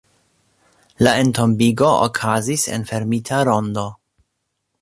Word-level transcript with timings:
La 1.07 1.11
entombigo 1.25 1.91
okazis 2.07 2.67
en 2.79 2.89
fermita 2.93 3.47
rondo. 3.51 3.89